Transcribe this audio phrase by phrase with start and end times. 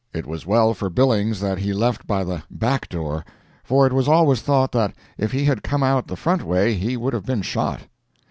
[0.13, 3.23] It was well for Billings that he left by the back door;
[3.63, 6.97] for it was always thought that if he had come out the front way he
[6.97, 7.81] would have been shot.